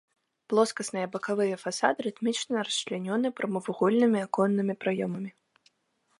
[0.51, 5.31] Плоскасныя бакавыя фасады рытмічна расчлянёны прамавугольнымі аконнымі праёмамі.